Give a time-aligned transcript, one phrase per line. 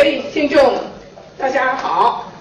[0.00, 0.78] 各位听众，
[1.36, 2.32] 大家好。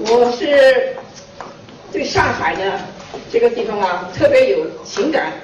[0.00, 0.96] 我是
[1.92, 2.80] 对上海呢
[3.30, 5.34] 这个地方啊特别有情感，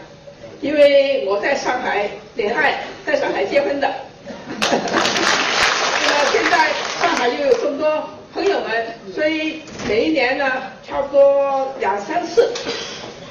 [0.60, 3.88] 因为我在上海恋爱，在上海结婚的。
[4.58, 10.50] 那么现在上海又有这么多朋友们，所以每一年呢
[10.84, 12.52] 差不多两三次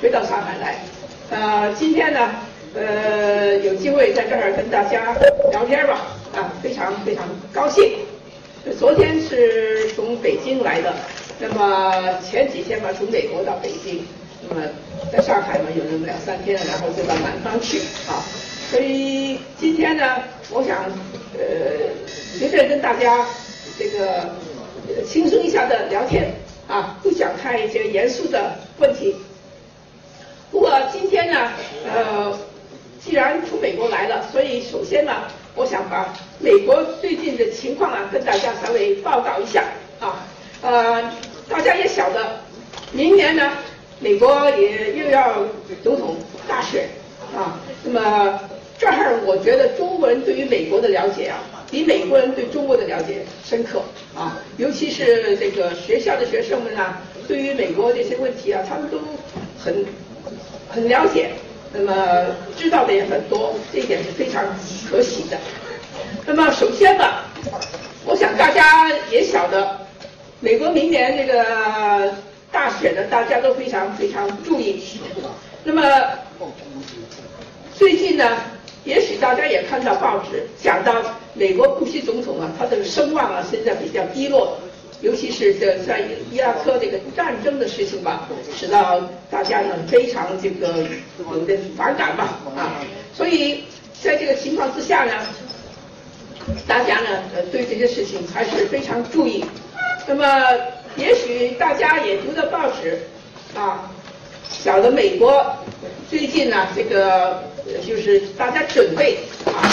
[0.01, 0.77] 回到上海来。
[1.31, 2.29] 呃，今天呢，
[2.75, 5.15] 呃，有机会在这儿跟大家
[5.51, 7.99] 聊天吧，啊，非常非常高兴。
[8.79, 10.91] 昨天是从北京来的，
[11.39, 14.03] 那么前几天嘛从美国到北京，
[14.49, 14.61] 那么
[15.11, 18.25] 在上海嘛有那么两三天，然后就到南方去啊。
[18.71, 20.85] 所以今天呢，我想
[21.37, 21.43] 呃
[22.07, 23.23] 随便跟大家
[23.77, 24.33] 这个
[25.05, 26.33] 轻松一下的聊天
[26.67, 29.15] 啊，不想看一些严肃的问题。
[30.49, 31.51] 不过今天呢，
[31.85, 32.37] 呃，
[33.03, 35.11] 既然从美国来了，所以首先呢。
[35.55, 39.63] 我想把美国最近的情况啊，跟大家稍微报告一下
[39.99, 40.25] 啊。
[40.63, 41.13] 呃，
[41.47, 42.39] 大家也晓得，
[42.91, 43.51] 明年呢，
[43.99, 45.45] 美国也又要
[45.83, 46.15] 总统
[46.47, 46.89] 大选
[47.35, 47.61] 啊。
[47.83, 48.39] 那么
[48.79, 51.37] 这儿，我觉得中国人对于美国的了解啊，
[51.69, 53.83] 比美国人对中国的了解深刻
[54.15, 54.39] 啊。
[54.57, 58.97] 尤其是这个学校的学生们呢，对于美国这些问题啊，他们都
[59.63, 59.85] 很
[60.67, 61.29] 很了解。
[61.75, 64.45] 那么知道的也很多，这一点是非常
[64.87, 65.37] 可喜的。
[66.25, 67.03] 那么首先呢，
[68.05, 69.79] 我想大家也晓得，
[70.39, 72.13] 美国明年这个
[72.51, 74.83] 大选呢，大家都非常非常注意。
[75.63, 75.81] 那么
[77.75, 78.37] 最近呢，
[78.83, 80.93] 也许大家也看到报纸讲到
[81.33, 84.59] 美国布希总统啊，他的声望啊现在比较低落。
[85.03, 86.01] 尤其是这在
[86.31, 90.87] 伊拉克这个战争的事情吧，使到大家呢非常这个
[91.33, 92.79] 有点反感吧啊，
[93.13, 93.65] 所以
[94.01, 95.11] 在这个情况之下呢，
[96.65, 99.43] 大家呢呃对这些事情还是非常注意。
[100.07, 100.25] 那么
[100.95, 102.97] 也许大家也读到报纸
[103.55, 103.91] 啊，
[104.49, 105.45] 晓得美国
[106.09, 107.43] 最近呢这个
[107.85, 109.67] 就是大家准备啊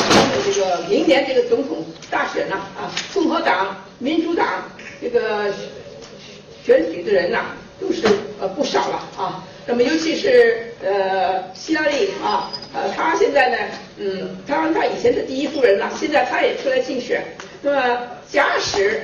[0.45, 4.65] 这个明年这个总统大选了啊，共和党、民主党。
[5.01, 5.47] 这个
[6.63, 8.07] 选举的人呐，都是
[8.41, 9.45] 呃不少了啊。
[9.67, 13.57] 那么尤其是呃希拉里啊，呃他现在呢，
[13.99, 17.23] 嗯，当然他以前是第一夫人了，现在他也出来竞选。
[17.63, 18.01] 那么
[18.31, 19.01] 假使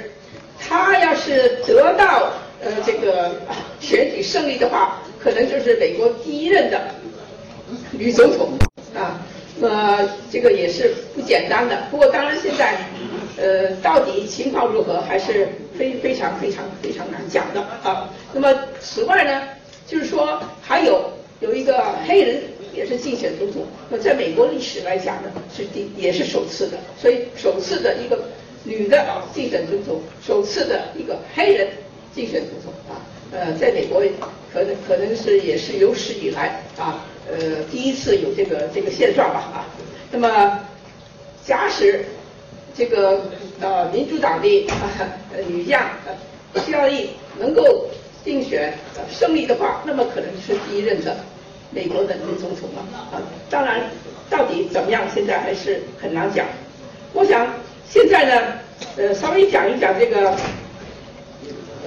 [0.58, 2.30] 他要是得到
[2.62, 3.32] 呃这个
[3.80, 6.80] 选举胜利的话，可能就是美国第一任的
[7.92, 8.50] 女总统
[8.94, 9.22] 啊。
[9.58, 9.98] 那么
[10.30, 11.86] 这个也是不简单的。
[11.90, 12.76] 不过当然现在。
[13.38, 15.46] 呃，到底情况如何，还是
[15.78, 18.10] 非非常非常非常难讲的啊。
[18.32, 19.42] 那么此外呢，
[19.86, 21.10] 就是说还有
[21.40, 22.42] 有一个黑人
[22.74, 28.24] 也是竞选总统，那在美国历史来讲呢，是第也是首次的，所以首次的一个
[28.64, 31.68] 女的啊竞选总统，首次的一个黑人
[32.14, 33.00] 竞选总统啊，
[33.32, 34.02] 呃，在美国
[34.52, 39.66] 可能可能是也是有史以来啊，呃，第一次有这个这个现状吧啊。
[40.10, 40.60] 那么
[41.44, 42.04] 假使。
[42.76, 43.22] 这个
[43.58, 44.66] 呃，民主党的
[45.34, 45.82] 呃女将
[46.56, 47.88] 希拉里能够
[48.22, 48.74] 竞选
[49.10, 51.16] 胜利的话，那么可能是第一任的
[51.70, 52.82] 美国的女总统了
[53.12, 53.22] 啊。
[53.48, 53.80] 当然，
[54.28, 56.46] 到底怎么样，现在还是很难讲。
[57.14, 57.46] 我想
[57.88, 58.52] 现在呢，
[58.98, 60.34] 呃，稍微讲一讲这个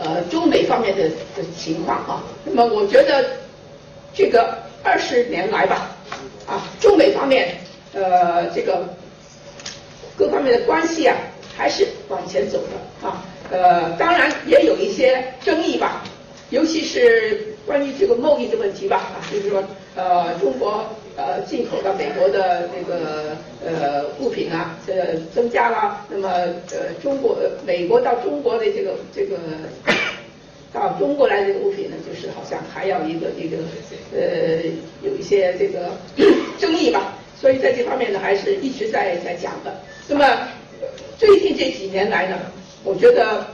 [0.02, 1.04] 呃中美方面的
[1.38, 2.24] 的情况啊。
[2.44, 3.26] 那么我觉得
[4.12, 5.96] 这个二十年来吧，
[6.48, 7.58] 啊，中美方面
[7.94, 8.88] 呃这个。
[10.20, 11.16] 各方面的关系啊，
[11.58, 13.24] 还是往前走的啊。
[13.50, 16.04] 呃，当然也有一些争议吧，
[16.50, 19.64] 尤其是关于这个贸易的问题吧啊，就是说
[19.96, 20.86] 呃，中国
[21.16, 29.38] 呃进口到美国的那个呃物品啊，呃增加了，那么呃中国美国到中国的这个这个
[30.72, 33.58] 到中国来的物品呢，就是好像还要一个一个
[34.14, 34.62] 呃
[35.02, 35.90] 有一些这个
[36.60, 37.16] 争议吧。
[37.40, 39.74] 所以在这方面呢，还是一直在在讲的。
[40.10, 40.26] 那么
[41.18, 42.38] 最近这几年来呢，
[42.84, 43.46] 我觉得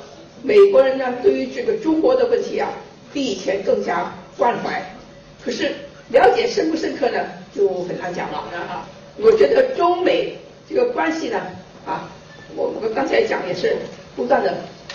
[0.42, 2.68] 美国人呢对于这个中国的问题啊，
[3.14, 4.82] 比以前更加关怀。
[5.44, 5.72] 可是
[6.10, 7.20] 了解深不深刻呢，
[7.56, 8.88] 就很难讲了啊。
[9.18, 10.36] 我觉得中美
[10.68, 11.40] 这个关系呢，
[11.86, 12.10] 啊，
[12.56, 13.76] 我我刚才讲也是
[14.16, 14.52] 不断的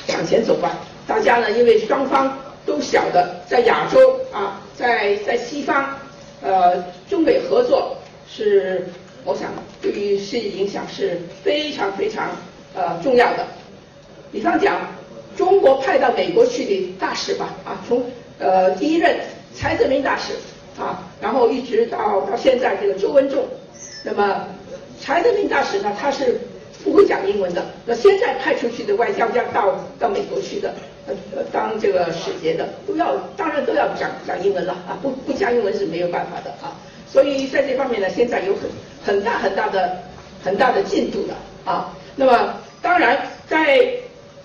[0.09, 0.77] 向前走吧。
[1.07, 5.97] 大家呢，因为双方都晓得，在亚洲啊，在在西方，
[6.43, 7.97] 呃，中美合作。
[8.33, 8.87] 是，
[9.25, 9.51] 我想
[9.83, 12.31] 对于世界影响是非常非常
[12.75, 13.45] 呃重要的。
[14.31, 14.81] 比方讲，
[15.37, 18.05] 中国派到美国去的大使吧，啊，从
[18.39, 19.17] 呃第一任
[19.53, 20.35] 蔡泽明大使
[20.79, 23.45] 啊，然后一直到到现在这个周文重，
[24.05, 24.47] 那么
[25.01, 26.41] 柴德明大使呢，他是
[26.85, 27.65] 不会讲英文的。
[27.85, 30.73] 那现在派出去的外交家到到美国去的，
[31.09, 36.79] 呃，当这个使节的都要，当然都要讲讲英文了啊，不不讲英文是没有办法的啊。
[37.13, 38.71] 所以在这方面呢，现在有很
[39.05, 39.99] 很大很大的
[40.45, 41.35] 很大的进度的
[41.65, 41.93] 啊。
[42.15, 43.91] 那么当然，在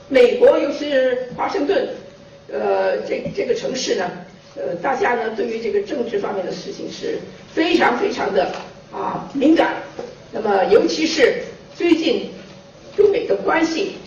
[0.09, 1.87] 美国又是华盛顿，
[2.51, 4.09] 呃，这这个城市呢，
[4.55, 7.19] 呃，大家呢对于这个政治方面的事情是
[7.53, 8.51] 非常非常的
[8.91, 9.75] 啊敏感。
[10.31, 11.43] 那么尤其是
[11.75, 12.31] 最近
[12.97, 13.97] 中美的关系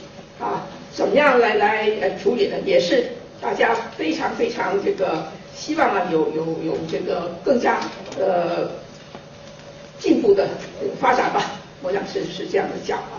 [0.41, 2.57] 啊，怎么样来来呃处理呢？
[2.65, 3.05] 也是
[3.41, 5.25] 大家非常非常这个。
[5.59, 7.81] 希望啊有有有这个更加
[8.19, 8.71] 呃
[9.99, 10.47] 进步的
[11.01, 11.43] 发展吧，
[11.83, 13.19] 我想是是这样的讲啊。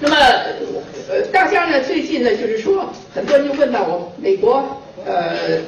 [0.00, 0.16] 那么
[1.08, 5.60] 呃大家呢最近呢就是说很多人就问到我美国呃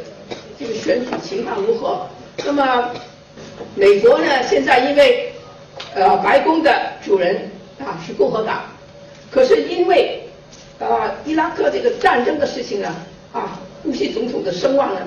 [0.59, 2.07] 这个选举情况如何？
[2.45, 2.91] 那么
[3.77, 5.33] 美国呢现在因为
[5.95, 8.65] 呃白宫的主人啊是共和党，
[9.31, 10.29] 可是因为
[10.81, 12.93] 啊伊拉克这个战争的事情呢
[13.35, 13.61] 啊。
[13.83, 15.01] 布希总统的声望呢，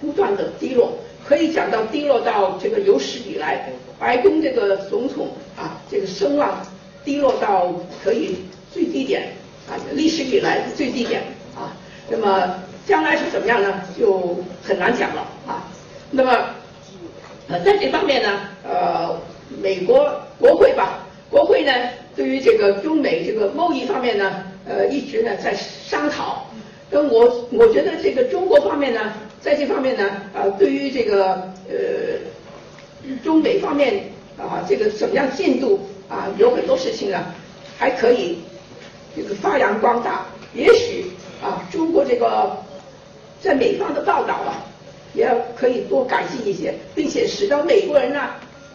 [0.00, 0.96] 不断的低落，
[1.26, 5.28] 可以讲到低落到这个有史以来白宫这个总统
[5.58, 6.66] 啊，这个声望
[7.04, 7.70] 低落到
[8.02, 8.38] 可以
[8.72, 9.28] 最低点
[9.68, 11.20] 啊，历史以来最低点
[11.54, 11.76] 啊。
[12.08, 12.54] 那么
[12.86, 13.78] 将来是怎么样呢？
[14.00, 15.68] 就很难讲了啊。
[16.10, 16.32] 那么
[17.48, 19.20] 呃，在这方面呢，呃，
[19.60, 20.10] 美国
[20.40, 21.72] 国会吧，国会呢，
[22.16, 26.46] 对于这个中美这个贸易方面呢，呃，一直呢在商讨。
[26.90, 30.04] 那我我觉得这个中国方面呢，在这方面呢，
[30.34, 31.34] 啊，对于这个
[31.68, 31.74] 呃
[33.22, 37.22] 中美方面啊，这个怎么样进度啊，有很多事情呢，
[37.76, 38.38] 还可以
[39.14, 40.24] 这个发扬光大。
[40.54, 41.04] 也许
[41.42, 42.56] 啊，中国这个
[43.40, 44.64] 在美方的报道啊，
[45.12, 48.30] 也可以多改进一些，并且使得美国人呢，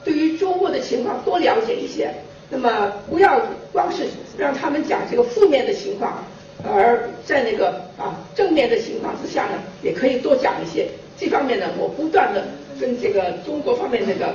[0.06, 2.14] 对于中国的情况多了解一些。
[2.52, 4.04] 那么不要光是
[4.38, 6.24] 让他们讲这个负面的情况。
[6.62, 9.52] 而在那个啊正面的情况之下呢，
[9.82, 11.66] 也可以多讲一些这方面呢。
[11.78, 12.46] 我不断的
[12.80, 14.34] 跟这个中国方面那个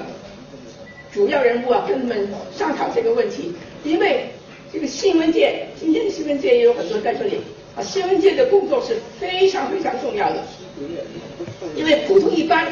[1.12, 3.52] 主要人物啊，跟他们商讨这个问题。
[3.84, 4.26] 因为
[4.72, 7.38] 这个新闻界，今天的新闻界也有很多在这里
[7.76, 7.82] 啊。
[7.82, 10.42] 新闻界的工作是非常非常重要的，
[11.76, 12.66] 因为普通一般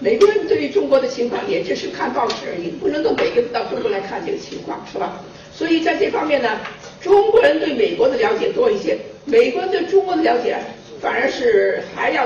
[0.00, 5.20] 美国人对于中国的情况也只是看报纸而已，不能够每个人到中国来看这个情况，是吧？
[5.54, 6.58] 所以在这方面呢。
[7.02, 10.56] 中国人对美国的了解多一些，美国人对中国的了解
[11.00, 12.24] 反而是还要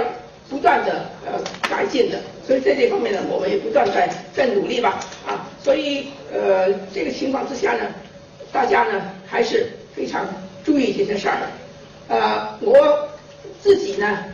[0.51, 7.87] 不断的呃改进的，所以在这方面呢，我们也不断在在努力吧，啊，所以呃这个情况之下呢，
[8.53, 10.27] 大家呢还是非常
[10.63, 13.09] 注意这些事儿的，呃，我
[13.63, 14.25] 自己呢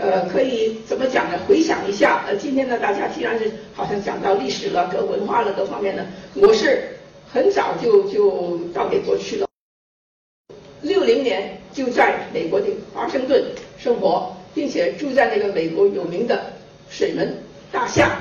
[0.00, 1.38] 呃可以怎么讲呢？
[1.48, 6.84] 回想一下，呃，今天呢大家既然是好像讲到历史了、各文化了各方面呢，我是
[7.32, 9.47] 很早就就到美国去了。
[10.82, 13.44] 六零年就在美国的华盛顿
[13.78, 16.40] 生活，并且住在那个美国有名的
[16.88, 17.36] 水门
[17.72, 18.18] 大厦。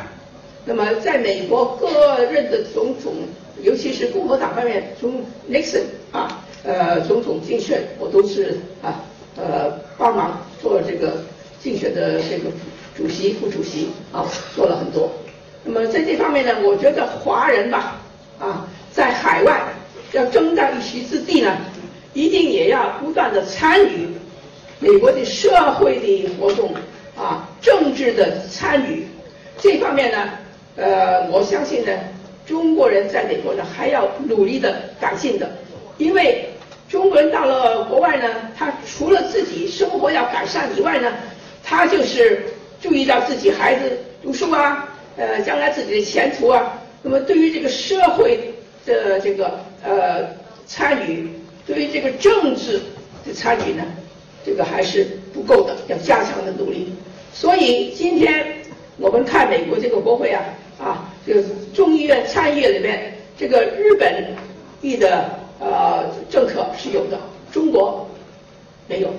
[0.66, 3.14] 那么，在美国各任的总统，
[3.62, 9.02] 尤其是共和党方面，从 Nixon 啊，呃，总统竞选，我都是啊，
[9.38, 11.24] 呃，帮忙做这个
[11.62, 12.50] 竞选的这个
[12.96, 14.26] 主席、副主席啊，
[14.56, 15.10] 做了很多。
[15.64, 18.02] 那么在这方面呢，我觉得华人吧，
[18.38, 19.62] 啊，在海外
[20.12, 21.56] 要争到一席之地呢。
[22.18, 24.08] 一定也要不断的参与
[24.80, 26.74] 美国的社会的活动
[27.16, 29.06] 啊，政治的参与
[29.60, 30.18] 这方面呢，
[30.78, 31.92] 呃，我相信呢，
[32.44, 35.48] 中国人在美国呢还要努力的改进的，
[36.00, 36.50] 因为
[36.90, 41.14] 中国人到了国外呢，他除了自己生活要改善以外呢，
[41.64, 42.42] 他就是
[42.82, 48.40] 注意到自己孩子读书啊，呃，将来自己的前途啊，那么对于这个社会
[48.88, 50.26] 的这个呃
[50.66, 51.30] 参与。
[51.68, 52.80] 对于这个政治
[53.26, 53.84] 的参与呢，
[54.46, 56.94] 这个还是不够的，要加强的努力。
[57.34, 58.56] 所以今天
[58.98, 60.44] 我们看美国这个国会啊，
[60.80, 61.44] 啊，这个
[61.76, 64.34] 众议院参议院里面，这个日本
[64.82, 67.20] 裔的呃政客是有的，
[67.52, 68.10] 中国
[68.88, 69.10] 没有。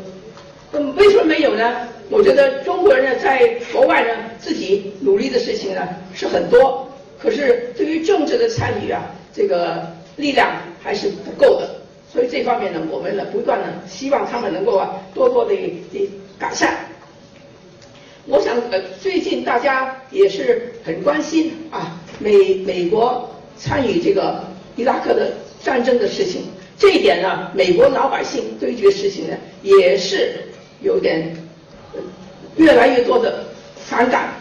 [0.73, 1.87] 那么为什么没有呢？
[2.11, 6.89] 我觉得中国人呢在国外呢自己努力的事情呢是很多，
[7.19, 9.87] 可是对于政治的参与啊，这个
[10.17, 10.51] 力量
[10.83, 11.69] 还是不够的。
[12.13, 15.55] 所以这方面呢，我们呢不断的希望他们能够啊多多的
[15.93, 16.75] 的改善。
[18.27, 24.43] 我想呃最近大家也是很关心啊美美国参与这个
[24.77, 26.43] 伊拉克的战争的事情，
[26.79, 30.35] 这一点呢，美国老百姓对这个事情呢也是
[30.81, 31.37] 有点
[32.57, 33.45] 越来越多的
[33.77, 34.33] 反感。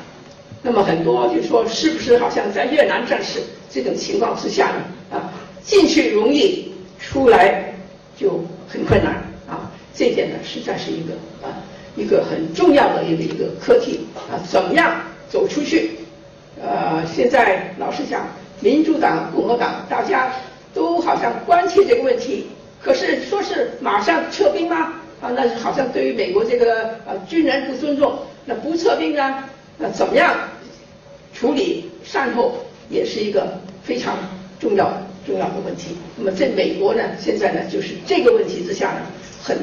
[0.62, 5.18] 那么很多就说是不是好像在越南战事这种情况之下呢？
[5.18, 5.32] 啊，
[5.64, 6.67] 进去容易，
[7.10, 7.74] 出来
[8.18, 9.14] 就很困难
[9.48, 9.72] 啊。
[9.94, 11.48] 这点呢，实在是一个啊
[11.96, 15.92] 一个很重要的一个一个课题啊，怎么样走出去？
[16.62, 18.28] 呃，现在老实讲，
[18.60, 20.32] 民主党、共和党大家
[20.74, 22.48] 都好像关切这个问题，
[22.82, 24.94] 可是说是马上撤兵吗？
[25.22, 29.44] 啊，那好像对于美国这个呃军人不尊重，那不撤兵呢？
[29.78, 30.36] 那怎么样
[31.34, 32.56] 处理善后
[32.90, 33.48] 也是一个
[33.84, 34.18] 非常
[34.60, 35.98] 重要的重要的问题。
[36.16, 39.02] 那么在美国呢，现在呢就是这个问题之下呢，
[39.44, 39.58] 很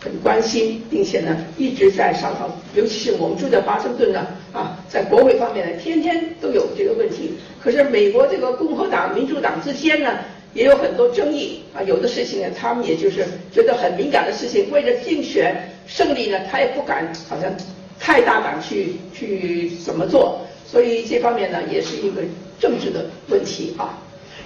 [0.00, 2.50] 很关心，并且呢一直在商讨。
[2.74, 7.34] 尤其是我们住在华盛顿呢，啊，在国会方面呢，天天都有这个问题。
[7.62, 10.18] 可是美国这个共和党、民主党之间呢，
[10.54, 11.82] 也有很多争议啊。
[11.82, 15.54] 有的事情呢，他们也就是觉得很敏感的事情，为了竞选
[15.86, 17.52] 胜利呢，他也不敢好像。
[17.98, 20.38] 太大胆去去怎么做？
[20.70, 22.20] 所以这方面呢，也是一个
[22.60, 23.98] 政治的问题啊。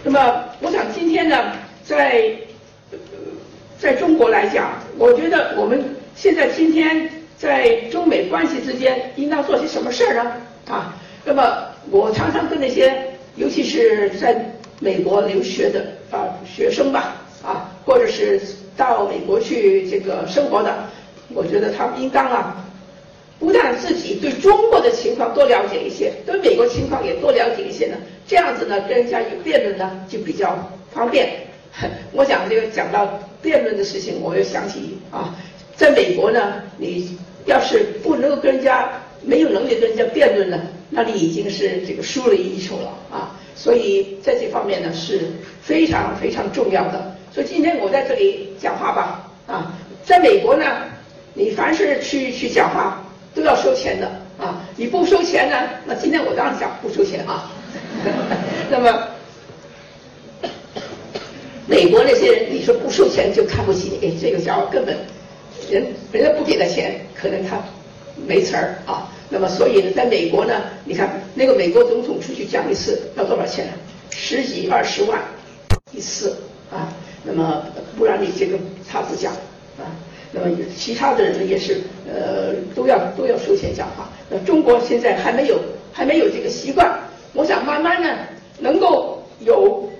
[0.03, 1.53] 那么，我想今天呢，
[1.85, 2.35] 在
[3.79, 5.85] 在中国来讲，我觉得我们
[6.17, 10.33] 现在今天在中美关系之间应当做些什么事儿呢？
[10.69, 11.59] 啊，那么
[11.91, 14.43] 我常常跟那些，尤其是在
[14.81, 18.41] 美国留学的啊学生吧，啊，或者是
[18.77, 20.75] 到美国去这个生活的，
[21.35, 22.57] 我觉得他们应当啊。
[23.41, 27.97] 不但自己对中国的情况多了解一些，对美国情况也多了解一些呢，
[28.29, 30.55] 这样子呢，跟人家有辩论呢就比较
[30.93, 31.31] 方便。
[32.13, 35.35] 我讲这个讲到辩论的事情，我又想起啊，
[35.75, 37.17] 在美国呢，你
[37.47, 38.91] 要是不能够跟人家
[39.23, 43.35] 没有能力跟人家辩论呢，那你已经是这个输了一筹了啊。
[43.57, 45.21] 所以在这方面呢是
[45.63, 47.17] 非常非常重要的。
[47.33, 49.73] 所以今天我在这里讲话吧，啊，
[50.05, 50.65] 在美国呢，
[51.33, 53.03] 你凡是去去讲话。
[53.35, 54.07] 都要收钱的
[54.39, 54.61] 啊！
[54.77, 55.57] 你不收钱呢？
[55.85, 57.51] 那今天我当然讲不收钱啊。
[58.71, 59.09] 那么，
[61.67, 64.97] 美国那些人，你说不收钱就看不起你，这个家伙根本
[65.71, 67.63] 人人家不给他钱，可能他
[68.27, 69.09] 没词儿啊。
[69.29, 73.69] 那么，所以呢，在美国呢，你看那个美国总统出去讲一次要多少钱？
[74.11, 75.21] 十几二十万
[75.93, 76.37] 一次
[76.73, 76.93] 啊。
[77.23, 77.65] 那么，
[77.97, 78.59] 不然你这个
[78.91, 79.33] 他不讲
[79.79, 79.87] 啊。
[80.33, 84.09] 那么其他的人呢也是呃都要都要收钱讲话。
[84.29, 85.59] 那中国现在还没有
[85.93, 86.99] 还没有这个习惯，
[87.33, 88.09] 我想慢慢呢
[88.59, 89.91] 能够有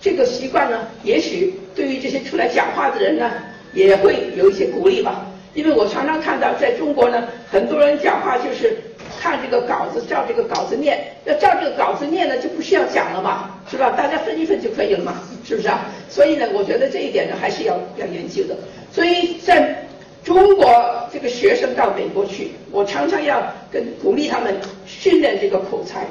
[0.00, 3.30] 这个习惯呢，也许对于这些出来讲话的人呢
[3.72, 5.24] 也会有一些鼓励吧。
[5.54, 8.76] 因为我常常看到在中国呢，很多人讲话就是
[9.20, 13.90] 看这个稿子，照这个稿子念，要照这个稿子念呢就不需要讲了嘛，是吧？
[13.96, 15.86] 大家分一分就可以了嘛，是不是啊？
[16.08, 18.56] 所以呢，我觉得这一点呢还是要要研究的。
[18.92, 19.84] 所以在
[20.24, 24.54] 中国这个学生到美国去，我常常要跟鼓励他们
[24.86, 26.06] 训练这个口才，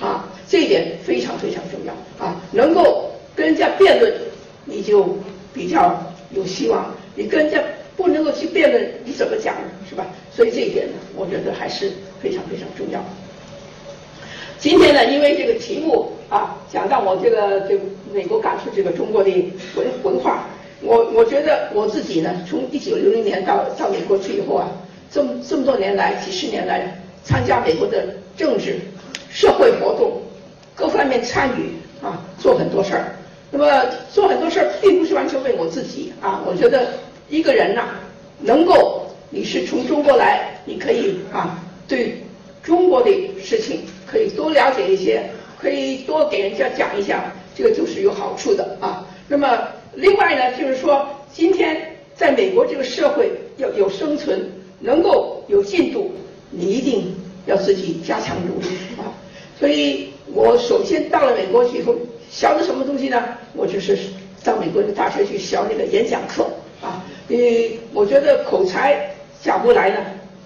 [0.00, 1.92] 啊，这一点非常非常重要
[2.24, 4.12] 啊，能够跟人家辩论，
[4.64, 5.16] 你就
[5.52, 6.00] 比较
[6.30, 6.94] 有希望。
[7.14, 7.60] 你跟人家
[7.96, 9.54] 不能够去辩论，你怎么讲？
[9.88, 10.06] 是吧？
[10.38, 11.90] 所以这一点呢，我觉得还是
[12.22, 13.04] 非常非常重要。
[14.56, 17.82] 今天呢，因为这个题目啊，讲到我这个这个
[18.14, 19.28] 美国感受这个中国的
[19.74, 20.46] 文文化。
[20.80, 24.70] 我我觉得我自己呢，从一九六零年到到美国去以后啊，
[25.10, 28.78] 这么这么多年来，几十年来，参加美国的政治、
[29.28, 30.22] 社会活动，
[30.72, 33.16] 各方面参与啊，做很多事儿。
[33.50, 33.66] 那么
[34.12, 36.44] 做很多事儿，并不是完全为我自己啊。
[36.46, 36.86] 我觉得
[37.28, 37.86] 一个人呐，
[38.38, 42.22] 能够你是从中国来，你可以啊，对
[42.62, 43.10] 中国的
[43.42, 45.22] 事情可以多了解一些，
[45.58, 49.06] 可以多给人家讲一下，这个就是有好处的啊。
[49.28, 49.58] 那么。
[49.94, 56.12] 另外呢，就是说，今天在美国这个社会要有生存，能够有进度，
[56.50, 57.12] 你一定
[57.46, 58.66] 要自己加强努力
[58.96, 59.10] 啊。
[59.58, 61.96] 所以我首先到了美国以后，
[62.30, 63.20] 学的什么东西呢？
[63.54, 63.98] 我就是
[64.44, 66.46] 到美国的大学去学那个演讲课
[66.80, 67.02] 啊。
[67.28, 69.10] 因为我觉得口才
[69.42, 69.96] 讲不来呢，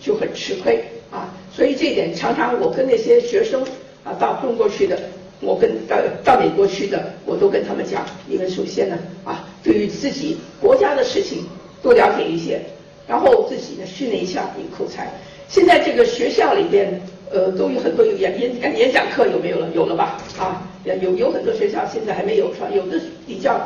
[0.00, 1.32] 就很吃亏啊。
[1.52, 3.62] 所以这一点，常常我跟那些学生
[4.04, 4.98] 啊到中国去的。
[5.44, 11.44] 我跟到到美国去的，我都跟他们讲，你们首先呢，啊，对于自己国家的事情
[11.82, 12.60] 多了解一些，
[13.08, 15.10] 然后自己呢训练一下你口才。
[15.48, 19.68] 现在这个学校里边，呃，都有很多有演演演讲课，有没有了？
[19.74, 20.16] 有了吧？
[20.38, 22.68] 啊，有有很多学校现在还没有是吧？
[22.72, 23.60] 有的比较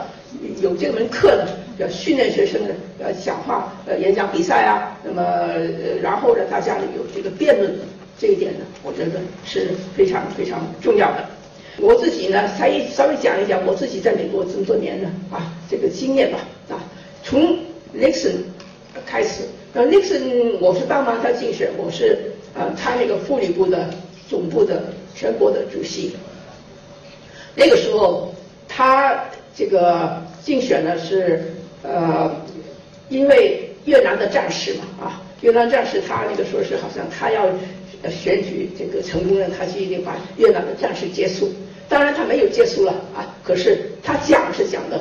[0.61, 1.47] 有这门课呢，
[1.79, 5.23] 要训练学生呢，呃，讲话，呃，演讲比赛啊，那么
[6.03, 7.75] 然后呢，大家有这个辩论，
[8.19, 9.13] 这一点呢，我觉得
[9.45, 11.25] 是非常非常重要的。
[11.79, 16.39] 我自己呢，才稍微讲一讲我自己在美国这么多年呢啊这个经验吧
[16.71, 16.81] 啊，
[17.23, 17.59] 从
[17.95, 18.37] Nixon
[19.05, 19.43] 开始，
[19.75, 23.91] 那 Nixon 我是帮忙他竞选，我是呃他那个妇女部的
[24.29, 26.17] 总部的全国的主席。
[27.55, 28.35] 那个时候，
[28.69, 29.25] 他
[29.55, 31.43] 这个竞选呢是
[31.83, 32.31] 呃，
[33.09, 37.49] 因为越南的战士嘛啊，越南战士他那个说是好像他要
[38.09, 41.53] 选举这个成功了，他就一定把越南的战事结束。
[41.89, 45.01] 当然他没有结束了啊，可是他讲是讲的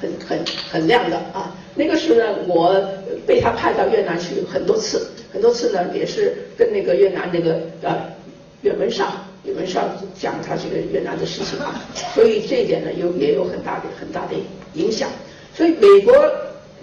[0.00, 1.54] 很很很亮的啊。
[1.76, 2.84] 那个时候呢，我
[3.24, 7.96] 被他派到越南去很多次，很多次呢也是跟那个越南那个呃
[8.62, 9.06] 袁文绍
[9.44, 11.80] 袁文绍讲他这个越南的事情啊，
[12.12, 14.34] 所以这一点呢有也有很大的很大的
[14.74, 15.08] 影响。
[15.54, 16.14] 所以美国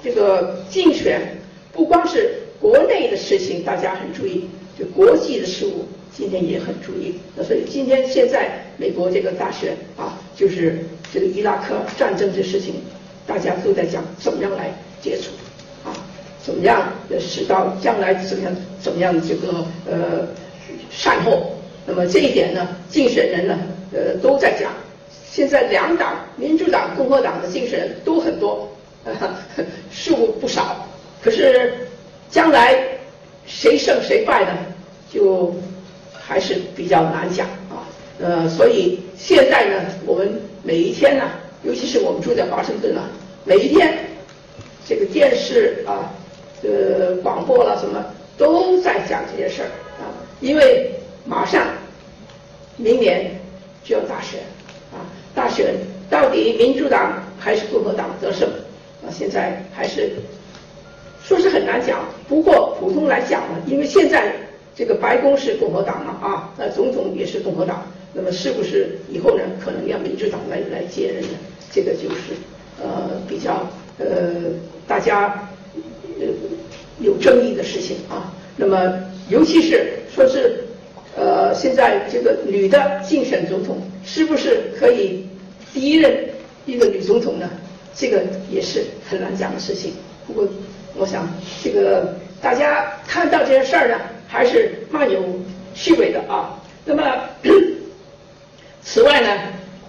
[0.04, 1.38] 这个竞选
[1.74, 5.86] 不光是国内的事情，大家很注意，就国际的事务。
[6.14, 10.80] 今天也很注意，那所以今天现在美国这个大选啊，就是
[11.14, 12.74] 这个伊拉克战争这事情，
[13.28, 15.30] 大家都在讲怎么样来解除，
[15.88, 15.94] 啊，
[16.44, 20.28] 怎么样使到将来怎么样怎么样这个呃
[20.90, 21.54] 善后。
[21.86, 23.60] 那么这一点呢，竞选人呢
[23.94, 24.72] 呃都在讲。
[25.38, 28.68] 现在两党，民主党、共和党的竞选人都很多，
[29.94, 30.84] 数不少。
[31.22, 31.88] 可是
[32.28, 32.76] 将来
[33.46, 34.52] 谁胜谁败呢？
[35.14, 35.54] 就。
[36.30, 37.88] 还是比较难讲啊，
[38.20, 41.24] 呃，所以现在呢，我们每一天呢，
[41.64, 43.04] 尤其是我们住在华盛顿啊，
[43.46, 43.98] 每一天
[44.86, 46.12] 这个电视啊，
[46.64, 48.04] 呃，广播了什么
[48.38, 49.70] 都在讲这些事儿
[50.02, 50.92] 啊，因为
[51.24, 51.66] 马上
[52.76, 53.32] 明年
[53.86, 54.42] 就要大选
[54.92, 55.00] 啊，
[55.38, 55.76] 大选
[56.10, 58.50] 到底民主党还是共和党得胜
[59.04, 59.06] 啊？
[59.12, 60.14] 现在还是
[61.24, 64.34] 说是很难讲，不过普通来讲呢，因为现在。
[64.80, 71.30] 这个白宫是共和党嘛啊，那总统也是共和党，那么是不是以后呢可能要民主党来来接任呢？
[71.72, 72.38] 这个就是
[72.80, 73.68] 呃比较
[73.98, 74.06] 呃
[74.88, 75.50] 大家
[76.20, 76.28] 呃
[77.00, 78.32] 有争议的事情啊。
[78.56, 78.94] 那么
[79.30, 80.60] 尤其是说是
[81.16, 85.27] 呃现在这个女的竞选总统，是不是可以
[85.78, 86.28] 第一任
[86.66, 87.48] 一个女总统呢？
[87.94, 89.94] 这个也是很难讲的事情。
[90.26, 90.48] 不过
[90.96, 91.30] 我想
[91.64, 93.96] 这个大家看到这些事儿呢。
[94.30, 95.24] 还是蛮有
[95.74, 96.60] 趣味的啊。
[96.84, 97.04] 那么，
[98.84, 99.28] 此外呢，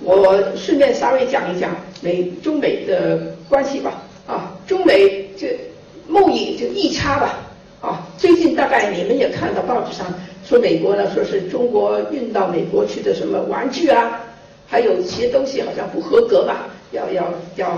[0.01, 4.01] 我顺便稍微讲一讲美中美的关系吧。
[4.29, 5.59] 啊，中美这
[6.07, 7.41] 贸易就逆差吧。
[7.81, 10.07] 啊，最近大概你们也看到报纸上
[10.45, 14.21] 说美国呢，说是中国运到美国去的什么玩具啊，
[14.69, 17.71] 还有一些东西好像不合格吧，要要要，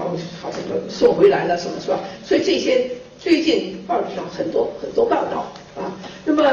[0.42, 2.00] 好像说送回来了什么是吧？
[2.24, 5.52] 所以这些最近报纸上很多很多报道。
[5.76, 6.52] 啊，那么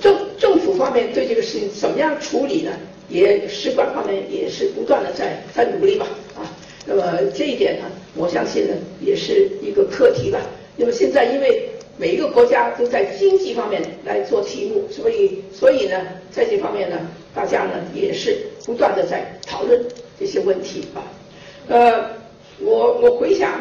[0.00, 2.70] 政政府方面对这个事情怎么样处理呢？
[3.08, 6.06] 也使馆方面也是不断的在在努力吧。
[6.36, 6.44] 啊，
[6.86, 7.02] 那么
[7.34, 10.38] 这一点呢，我相信呢也是一个课题吧。
[10.76, 15.96] 那么现在因为每一个国家都在经济方面来做题目，所以所以呢，
[16.30, 16.96] 在这方面呢，
[17.34, 19.80] 大家呢也是不断的在讨论
[20.18, 21.00] 这些问题啊。
[21.68, 22.10] 呃，
[22.60, 23.60] 我我回想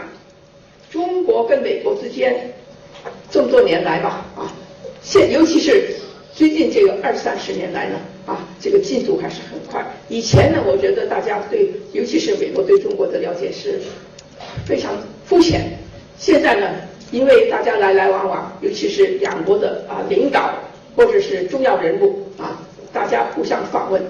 [0.89, 2.53] 中国跟美国之间
[3.29, 4.51] 这么多年来吧，啊。
[5.01, 5.95] 现尤其是
[6.33, 9.83] 最近这个二三十年来呢，啊，这个进度还是很快。
[10.09, 13.79] 以前呢，我觉得大家对，尤其是美国对中国的了解是
[14.65, 14.91] 非常
[15.25, 15.71] 肤浅。
[16.17, 16.67] 现在呢，
[17.11, 20.53] 因为大家来来往往，尤其是两国的啊领导
[20.95, 22.61] 或者是重要人物啊，
[22.93, 24.01] 大家互相访问，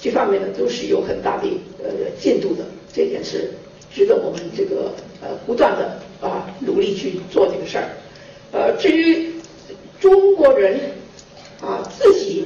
[0.00, 1.46] 这方面呢都是有很大的
[1.82, 2.64] 呃进度的。
[2.92, 3.50] 这点是
[3.92, 7.84] 值得我们这个呃不断的啊努力去做这个事儿。
[8.52, 9.32] 呃，至于。
[9.98, 10.78] 中国人
[11.62, 12.44] 啊，自己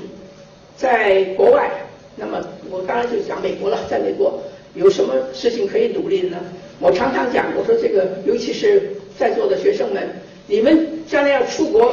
[0.76, 1.68] 在国外，
[2.14, 3.76] 那么我当然就讲美国了。
[3.90, 4.40] 在美国
[4.74, 6.36] 有什么事情可以努力的呢？
[6.78, 10.08] 我常常讲，我说这个，尤其是在座的学生们，
[10.46, 11.92] 你们将来要出国，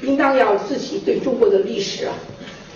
[0.00, 2.14] 应当要自己对中国的历史啊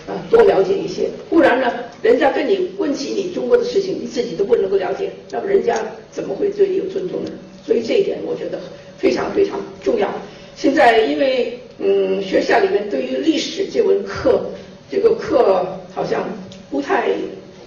[0.07, 1.09] 啊多了解一些。
[1.29, 5.77] 不然呢，人家跟你问起你中国的事情，你自己都不能够了解，那么人家
[6.11, 7.31] 怎么会对你有尊重呢？
[7.65, 8.59] 所以这一点我觉得
[8.97, 10.09] 非常非常重要。
[10.55, 11.59] 现在因为。
[11.79, 14.49] 嗯，学校里面对于历史这门课，
[14.89, 16.27] 这个课好像
[16.71, 17.09] 不太，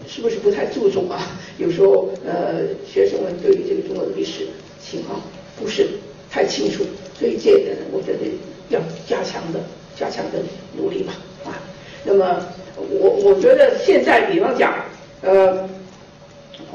[0.09, 1.31] 是不是不太注重啊？
[1.59, 4.49] 有时候呃，学生们对于这个中国的历史
[4.85, 5.23] 情况
[5.57, 5.87] 不是
[6.29, 6.83] 太清楚，
[7.17, 8.19] 所以这点我觉得
[8.69, 9.61] 要加强的，
[9.97, 10.43] 加强的
[10.77, 11.13] 努力吧
[11.45, 11.55] 啊。
[12.05, 12.45] 那么
[12.77, 14.75] 我我觉得现在比方讲，
[15.23, 15.69] 呃，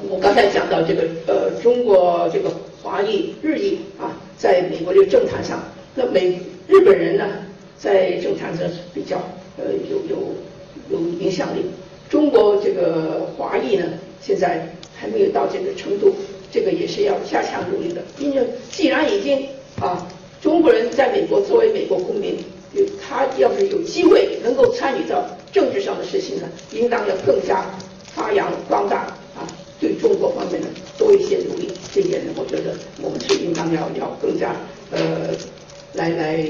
[0.10, 2.50] 我刚才讲到这个呃，中国这个
[2.82, 6.40] 华裔、日裔啊，在美国这个政坛上，那美。
[6.68, 7.28] 日本人呢，
[7.78, 9.18] 在政坛上比较
[9.56, 10.34] 呃有有
[10.90, 11.64] 有影响力。
[12.10, 13.86] 中国这个华裔呢，
[14.20, 16.12] 现在还没有到这个程度，
[16.52, 18.02] 这个也是要加强努力的。
[18.18, 19.48] 因为既然已经
[19.80, 20.08] 啊，
[20.42, 22.36] 中国人在美国作为美国公民，
[22.76, 27.66] 有他要是有机会能够参与到政治上的事情呢，应当要更加
[28.14, 29.48] 发扬光大啊，
[29.80, 31.72] 对中国方面呢多一些努力。
[31.94, 34.54] 这一点呢，我觉得我们是应当要要更加
[34.92, 35.00] 呃
[35.94, 36.46] 来来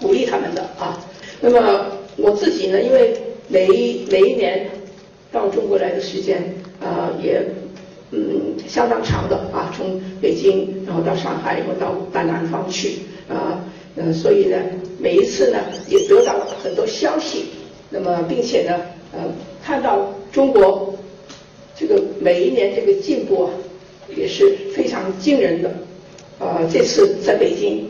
[0.00, 1.02] 鼓励他们的啊。
[1.40, 3.16] 那么我自己呢，因为
[3.48, 4.68] 每一每一年
[5.32, 7.42] 到中国来的时间啊也。
[8.12, 13.64] 嗯，相当长的啊，从北京然后到上海，然后到到南方去啊，
[13.96, 14.56] 嗯，所以呢，
[14.98, 17.46] 每一次呢也得到了很多消息，
[17.90, 18.80] 那么并且呢，
[19.12, 19.18] 呃，
[19.64, 20.94] 看到中国
[21.76, 23.50] 这个每一年这个进步啊，
[24.16, 25.70] 也是非常惊人的
[26.38, 26.60] 啊。
[26.72, 27.88] 这次在北京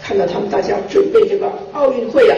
[0.00, 2.36] 看到他们大家准备这个奥运会啊，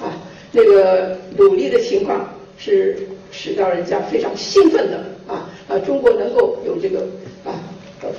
[0.00, 0.18] 啊，
[0.52, 2.96] 那个努力的情况是
[3.30, 5.04] 使到人家非常兴奋的。
[5.28, 5.48] 啊，
[5.86, 7.06] 中国能够有这个
[7.44, 7.54] 啊，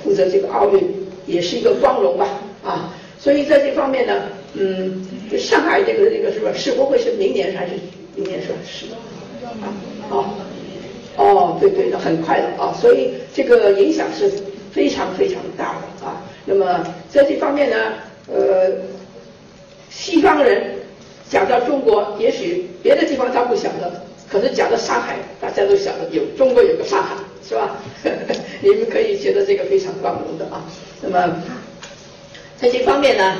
[0.02, 0.82] 负责这个奥运，
[1.26, 2.26] 也是一个光荣吧，
[2.64, 2.91] 啊，
[3.22, 4.20] 所以在这方面呢，
[4.54, 5.06] 嗯，
[5.38, 6.50] 上海这个这个是吧？
[6.52, 7.74] 世博会是明年还是
[8.16, 8.58] 明年是吧？
[8.66, 8.86] 是
[9.62, 9.70] 啊，
[10.10, 10.24] 哦，
[11.16, 14.28] 哦，对对的，很快的啊，所以这个影响是
[14.72, 16.20] 非常非常大的啊。
[16.44, 17.76] 那么在这方面呢，
[18.26, 18.72] 呃，
[19.88, 20.74] 西方人
[21.30, 27.14] 讲到中国，也许别的地方他不晓得，可是讲到上海，大家都晓得有中国有个上海。
[27.44, 27.76] 是吧？
[28.62, 30.64] 你们可以觉得这个非常光荣的啊。
[31.02, 31.42] 那么
[32.62, 33.34] 在这方面呢，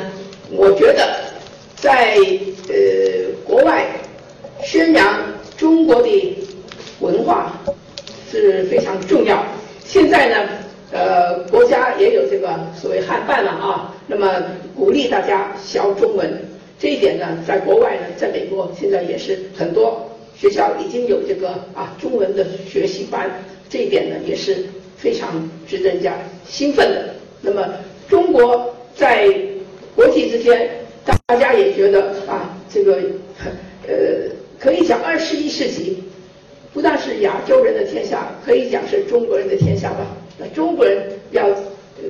[0.51, 1.17] 我觉得
[1.77, 2.17] 在
[2.69, 2.75] 呃
[3.47, 3.87] 国外
[4.65, 5.21] 宣扬
[5.57, 6.37] 中国的
[6.99, 7.57] 文化
[8.29, 9.47] 是非常重要。
[9.85, 10.49] 现在呢，
[10.91, 13.95] 呃，国家也有这个所谓汉办了啊。
[14.09, 14.29] 那么
[14.75, 16.29] 鼓励大家学中文，
[16.77, 20.05] 这一点呢，在国外呢，在美国现在也是很多
[20.37, 23.31] 学校已经有这个啊中文的学习班。
[23.71, 24.65] 这一点呢也是
[24.97, 26.13] 非常值得人家
[26.45, 27.15] 兴奋的。
[27.41, 27.65] 那么
[28.09, 29.29] 中国在
[29.95, 30.71] 国际之间，
[31.05, 33.01] 大家也觉得啊，这个
[33.87, 33.95] 呃
[34.59, 36.03] 可以讲二十一世纪
[36.73, 40.07] 不但是亚洲人的天下，可以讲是中国人的天下吧。
[40.39, 41.49] 那中国人要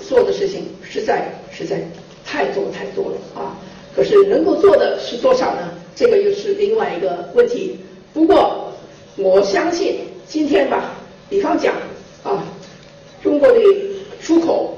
[0.01, 1.81] 做的事情实在实在
[2.25, 3.59] 太多太多了啊。
[3.95, 5.71] 可是能够做的是多少呢？
[5.95, 7.79] 这个又是另外一个问题。
[8.14, 8.73] 不过
[9.16, 10.99] 我相信今天吧。
[11.29, 11.75] 比方讲
[12.23, 12.45] 啊，
[13.23, 13.59] 中国的
[14.21, 14.77] 出口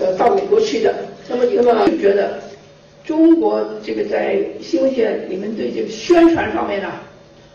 [0.00, 0.94] 呃到美国去的，
[1.28, 2.40] 那么那么就觉得
[3.04, 4.02] 中国这个
[4.72, 6.88] 新闻界你们对这个宣传方面呢，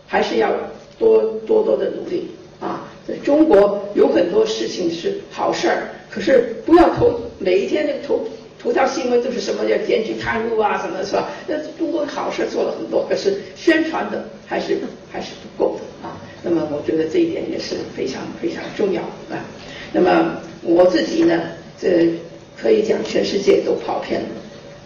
[0.06, 0.52] 还是要
[1.00, 2.28] 多多多的努力
[2.60, 2.88] 啊。
[3.08, 8.20] 在中国有很多事情是好事儿，可是不要头每一天那个头
[8.62, 11.28] 头条新闻都是什么要检举贪污啊什么是吧？
[11.48, 14.78] 那中国好事做了很多，可是宣传的还是
[15.10, 16.16] 还是不够的啊。
[16.44, 19.44] 那么我觉得这一点也是非常非常重要啊。
[19.92, 21.36] 那么我自己呢，
[21.80, 22.10] 这
[22.56, 24.28] 可以讲全世界都跑偏了。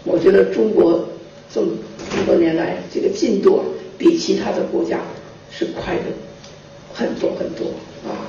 [0.03, 1.07] 我觉得中国
[1.53, 1.67] 这么
[2.25, 3.63] 多年来这个进度
[3.97, 4.99] 比其他的国家
[5.51, 6.03] 是快的
[6.93, 7.65] 很多很多
[8.07, 8.27] 啊。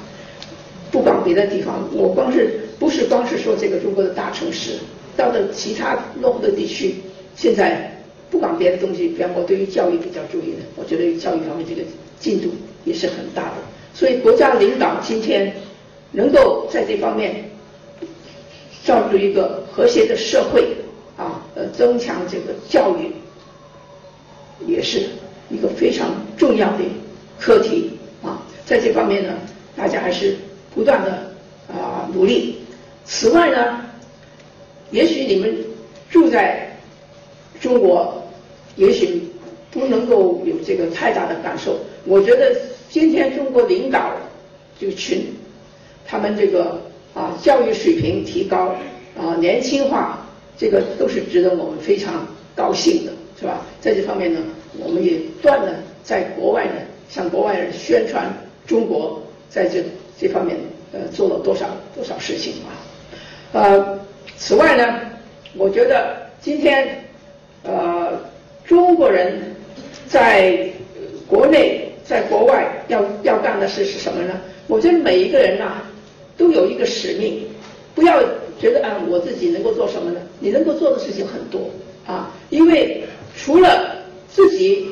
[0.91, 4.79] 不管别的地方，我光是不是光是说这个中国的大城市，
[5.17, 6.97] 到了其他落后的地区，
[7.35, 7.91] 现在
[8.31, 11.83] 不管别的东西，比方我对于教育比较注意的，我觉得教育方面这个
[12.19, 12.49] 进度。
[12.87, 13.55] 也是很大的，
[13.95, 15.51] 所以国家领导今天
[16.13, 17.43] 能够在这方面
[18.85, 20.77] 造就一个和谐的社会
[21.17, 23.11] 啊，呃，增强这个教育，
[24.67, 25.07] 也是
[25.51, 26.79] 一个非常重要的
[27.39, 27.91] 课题
[28.23, 28.43] 啊。
[28.65, 29.33] 在这方面呢，
[29.77, 30.37] 大家还是
[30.75, 31.33] 不断的
[31.69, 32.57] 啊努力。
[33.05, 33.81] 此外呢，
[34.91, 35.57] 也许你们
[36.11, 36.77] 住在
[37.61, 38.23] 中国，
[38.77, 39.23] 也许
[39.71, 41.79] 不能够有这个太大的感受。
[42.05, 42.55] 我觉得。
[42.91, 44.13] 今天中国领导
[44.79, 45.27] 这个群，
[46.07, 46.81] 他们这个
[47.13, 48.73] 啊教育水平提高
[49.19, 50.25] 啊年轻化，
[50.57, 53.67] 这个都是值得我们非常高兴的，是吧？
[53.85, 54.41] 在这方面呢，
[54.83, 56.73] 我们也断了在国外呢
[57.11, 58.33] 向国外人宣传
[58.67, 59.85] 中国在这
[60.19, 60.57] 这方面
[60.95, 62.73] 呃做了多少多少事情啊。
[63.53, 64.01] 呃，
[64.39, 65.01] 此外呢，
[65.55, 67.05] 我觉得今天
[67.63, 68.19] 呃
[68.65, 69.55] 中国人
[70.09, 70.67] 在
[71.29, 71.83] 国内。
[72.07, 74.35] 在国外要要干的事是什么呢？
[74.67, 75.81] 我觉得每一个人呐，
[76.37, 77.47] 都有一个使命，
[77.95, 78.23] 不要
[78.61, 80.21] 觉得啊，我自己能够做什么呢？
[80.39, 81.71] 你能够做的事情很多
[82.07, 83.05] 啊，因为
[83.37, 83.97] 除了
[84.29, 84.89] 自己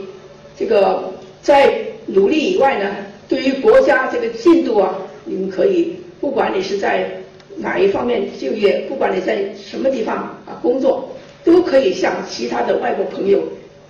[0.59, 2.97] 这个在努力以外呢，
[3.29, 7.11] 对于国家这个进度啊，你们可以不管你是在
[7.57, 11.11] 哪一方面就业，不管你在什么地方啊工作，
[11.45, 13.43] 都可以向其他的外国朋友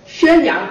[0.05, 0.69] 宣扬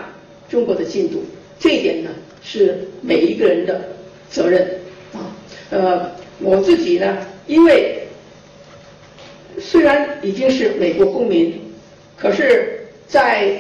[0.48, 1.22] 中国的进度。
[1.58, 2.10] 这一点呢。
[2.44, 3.80] 是每一个人的
[4.28, 4.68] 责任
[5.12, 5.30] 啊，
[5.70, 7.16] 呃，我自己呢，
[7.46, 8.00] 因为
[9.60, 11.60] 虽然已经是美国公民，
[12.16, 13.56] 可是在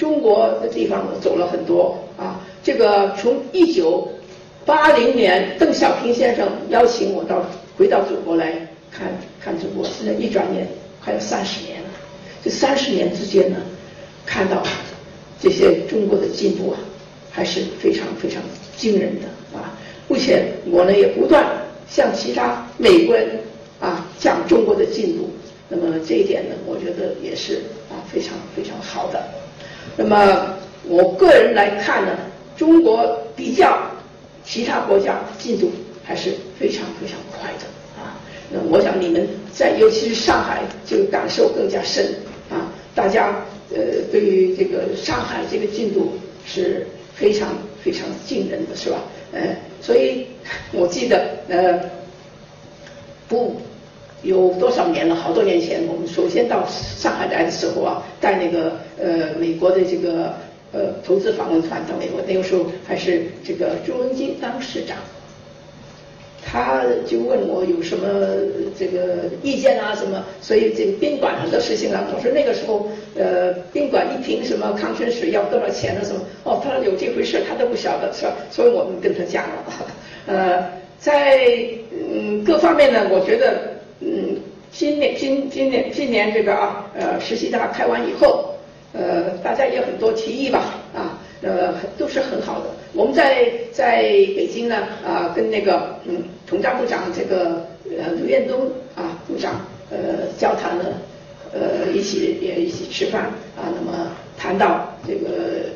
[0.00, 4.08] 中国的地方走了很多啊，这个从一九
[4.64, 7.44] 八零年邓小平先生邀请我到
[7.76, 8.50] 回到祖国来
[8.90, 10.66] 看看中国，现在一转眼
[11.04, 11.88] 快要三十年了。
[12.42, 13.58] 这三十年之间呢，
[14.24, 14.62] 看到
[15.38, 16.78] 这些中国的进步啊，
[17.30, 18.42] 还是非常非常
[18.78, 19.76] 惊人的啊。
[20.08, 21.44] 目前我呢也不断
[21.86, 23.38] 向其他美国人
[23.78, 25.28] 啊讲中国的进步，
[25.68, 27.56] 那么这一点呢，我觉得也是
[27.90, 29.22] 啊非常非常好的。
[29.96, 32.12] 那么我个人来看呢，
[32.56, 33.78] 中国比较
[34.44, 35.70] 其他国家进度
[36.04, 38.16] 还是非常非常快的啊。
[38.50, 42.14] 那我想你们在尤其是上海就感受更加深
[42.50, 42.72] 啊。
[42.94, 43.78] 大家呃
[44.10, 46.12] 对于这个上海这个进度
[46.44, 47.48] 是非常
[47.82, 48.98] 非常惊人的是吧？
[49.32, 49.40] 呃，
[49.80, 50.26] 所以
[50.72, 51.78] 我记得呃
[53.28, 53.60] 不
[54.22, 60.34] 有多少年了，好多年前我们首先到上海来的时候啊，带那个呃美国的这个
[60.72, 64.96] 呃投资访问团到美国，那个时候还是这个朱镕基当市长。
[66.42, 68.08] 他就问我有什么
[68.76, 78.32] 这个意见啊什么，所以这个宾馆很多事情啊，我说那个时候呃宾馆一瓶什么矿泉水要多少钱啊什么，哦他说有这回事他都不晓得是吧？
[78.50, 79.64] 所以我们跟他讲了，
[80.26, 80.64] 呃
[80.98, 81.38] 在
[81.92, 83.60] 嗯各方面呢，我觉得
[84.80, 88.54] 今年今今年今年这个啊呃十七大开完以后，
[88.94, 91.20] 呃大家也有很多提议吧啊。
[91.42, 92.66] 呃，都是很好的。
[92.94, 94.00] 我们在在
[94.34, 99.98] 北京呢，啊，跟那个嗯，统战部长这个呃刘彦东啊部长呃
[100.38, 100.84] 交谈了，
[101.52, 103.24] 呃一起也一起吃饭
[103.58, 105.28] 啊，那么谈到这个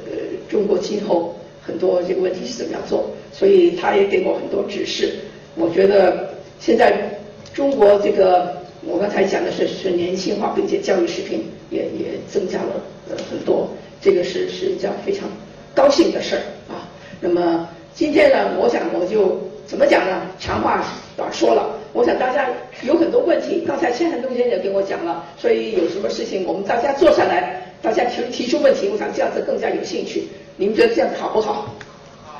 [0.06, 0.12] 呃
[0.48, 5.12] 中国今后很多这个问题是怎么样做，所以他也给我很多指示。
[5.56, 7.18] 我觉得现在
[7.52, 13.68] 中国这个我刚才讲的是是年轻化，并且教育水平也也增加了呃很多，
[14.00, 15.28] 这个是是一件非常。
[15.74, 16.42] 高兴的事儿
[16.72, 16.86] 啊，
[17.20, 20.22] 那么今天呢，我想我就怎么讲呢？
[20.38, 20.84] 长话
[21.16, 21.80] 短说了。
[21.92, 22.48] 我想大家
[22.82, 30.28] 有很多问题，刚才钱寒东先生也跟我讲了，所以有什么事情我们大家坐下来，大家提提出问题，我想这样子更加有兴趣。
[30.56, 31.72] 你们觉得这样好不好？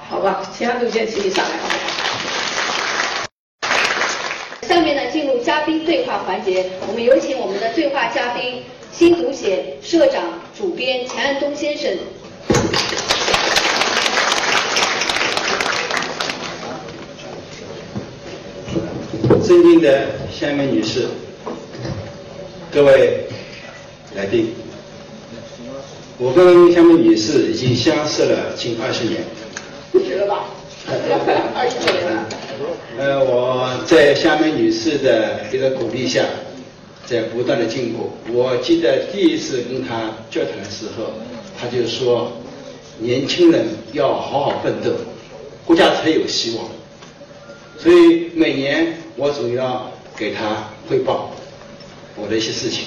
[0.09, 1.50] 好吧，钱寒东先生请你上来
[4.83, 10.22] 面呢，进入嘉宾对话环节，我们有请我们的对话嘉宾新读写社长、
[10.57, 11.90] 主编钱安东先生。
[19.42, 21.07] 尊敬的香美女士，
[22.72, 23.27] 各位
[24.14, 24.55] 来宾，
[26.18, 29.22] 我跟下面女士已经相识了近二十年，
[29.92, 30.44] 不止了吧？
[31.55, 32.27] 二十年了。
[32.99, 36.25] 呃，我在香美女士的一个鼓励下，
[37.07, 38.12] 在不断的进步。
[38.33, 41.12] 我记得第一次跟她交谈的时候，
[41.59, 42.33] 她就说
[42.99, 44.93] ：“年轻人要好好奋斗，
[45.64, 46.67] 国家才有希望。”
[47.79, 51.31] 所以每年我总要给她汇报
[52.17, 52.85] 我的一些事情。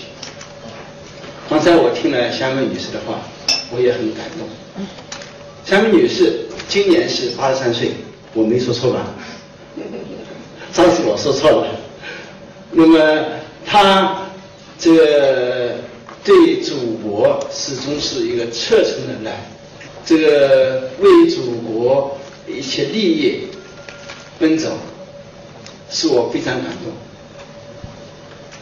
[1.50, 3.20] 刚才我听了香美女士的话，
[3.72, 4.48] 我也很感动。
[5.66, 7.92] 香美女士今年是八十三岁，
[8.34, 9.06] 我没说错吧？
[10.74, 11.68] 上次我说错了。
[12.72, 13.26] 那么
[13.66, 14.30] 他
[14.78, 15.76] 这个
[16.24, 19.36] 对祖国始终是一个赤诚的爱，
[20.06, 23.48] 这个为祖国一切利益。
[24.40, 24.70] 奔走，
[25.90, 26.94] 使我非常感动。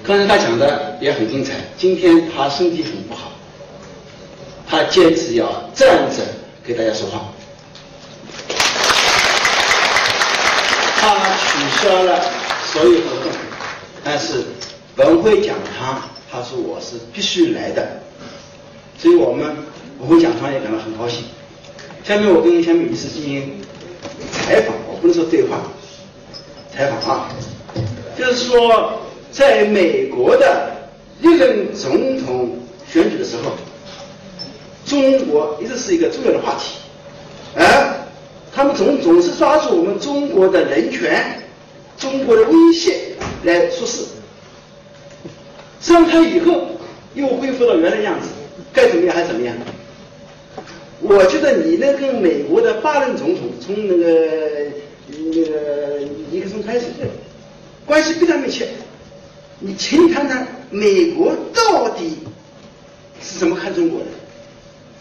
[0.01, 1.55] 刚才他讲的也很精彩。
[1.77, 3.33] 今天他身体很不好，
[4.65, 6.23] 他坚持要站着
[6.63, 7.33] 给大家说话。
[11.13, 12.19] 他取消了
[12.71, 13.31] 所有活动，
[14.03, 14.43] 但是
[14.95, 18.01] 文会讲堂，他说我是必须来的，
[18.97, 19.55] 所以我们
[19.99, 21.25] 文会讲堂也感到很高兴。
[22.03, 23.61] 下面我跟下面女士进行
[24.31, 24.75] 采访。
[24.87, 25.59] 我不能说对话，
[26.73, 27.29] 采访啊，
[28.17, 28.99] 就是说，
[29.31, 30.71] 在美国的
[31.19, 32.57] 历任总统
[32.91, 33.51] 选举的时候，
[34.85, 36.77] 中国一直是一个重要的话题，
[37.55, 37.94] 而
[38.55, 41.43] 他们总总是抓住我们中国的人权、
[41.97, 42.95] 中国的威胁
[43.43, 44.05] 来说事。
[45.81, 46.69] 上台以后
[47.13, 48.29] 又恢复到原来样子，
[48.71, 49.53] 该怎么样还怎么样？
[51.01, 54.71] 我觉得你能跟美国的八任总统从那个。
[55.07, 55.99] 那个
[56.31, 56.87] 尼克松开始，
[57.85, 58.67] 关系非常密切。
[59.59, 62.17] 你请你谈谈美国到底
[63.21, 64.05] 是怎么看中国的？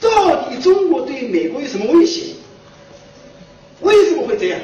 [0.02, 2.34] 到底中国对美国有什么威胁？
[4.24, 4.60] 为什么会这样？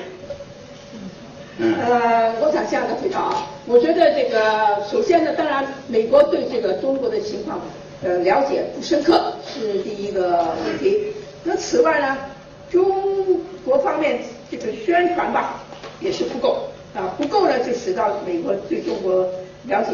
[1.61, 3.47] 呃，我想这样的回答啊。
[3.67, 7.61] 我觉得这个首先呢，当然美国对这个中国的情况
[8.03, 11.13] 呃了解不深刻是第一个问题。
[11.45, 12.17] 那此外呢？
[12.71, 15.61] 中国方面这个宣传吧
[15.99, 19.27] 也是不够啊，不够呢就使到美国对中国
[19.67, 19.91] 了解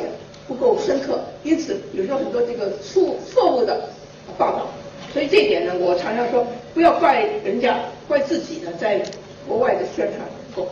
[0.47, 3.89] 不够深刻，因此有时候很多这个错错误的
[4.37, 4.67] 报道。
[5.15, 9.03] 所以这一点呢，我常常说，不要怪人家，怪自己呢，在
[9.47, 10.21] 国外的宣传
[10.55, 10.69] 不够。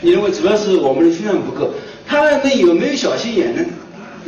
[0.00, 1.70] 你认为主要是我们的宣传不够，
[2.06, 3.64] 他们有没有小心眼呢？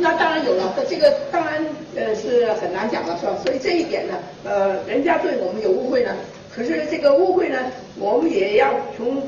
[0.01, 1.63] 那当然有了，这个当然
[1.95, 3.35] 呃是很难讲了，是吧？
[3.43, 4.13] 所以这一点呢，
[4.45, 6.11] 呃，人家对我们有误会呢，
[6.55, 7.57] 可是这个误会呢，
[7.97, 9.21] 我们也要从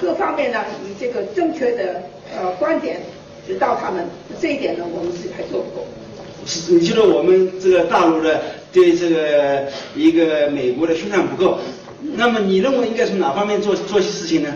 [0.00, 2.02] 各方面呢，以这个正确的
[2.34, 3.02] 呃观点
[3.46, 4.06] 指导他们。
[4.40, 5.86] 这一点呢，我们是还做不够。
[6.46, 8.40] 是，你觉得我们这个大陆的
[8.72, 11.58] 对这个一个美国的宣传不够？
[12.12, 14.54] 那么你认为应该从哪方面做做些事情呢？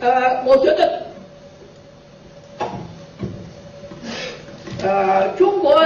[0.00, 1.06] 呃，我觉得，
[4.82, 5.84] 呃，中国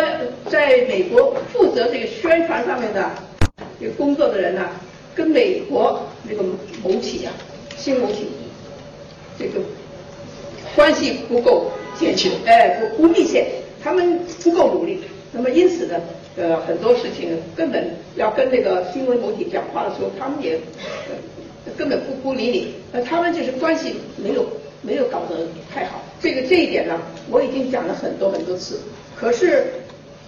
[0.50, 3.10] 在美国负责这个宣传上面的
[3.80, 4.68] 这个工作的人呢，
[5.14, 6.42] 跟美国那个
[6.84, 7.32] 某企啊，
[7.76, 8.28] 新某企，
[9.38, 9.60] 这个
[10.76, 13.46] 关系不够接近，哎，不不密切，
[13.82, 15.00] 他们不够努力。
[15.32, 15.98] 那么因此呢，
[16.34, 20.58] 呃，很多事情根本要跟那个新闻媒体讲话的时候，他们也
[21.76, 24.46] 根本不不理你，呃，他们就是关系没有
[24.80, 26.00] 没有搞得太好。
[26.22, 28.80] 这个这一点呢，我已经讲了很多很多次。
[29.14, 29.66] 可是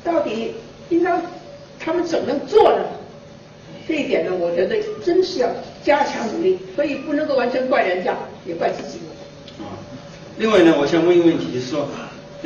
[0.02, 0.54] 到底
[0.90, 1.22] 应当
[1.80, 2.84] 他们怎么做呢？
[3.88, 5.48] 这一点呢，我觉得真是要
[5.82, 8.14] 加强努力，所以不能够完全怪人家，
[8.46, 8.98] 也怪自己。
[9.58, 9.72] 啊，
[10.36, 11.88] 另外呢，我想问一个问题，就是说。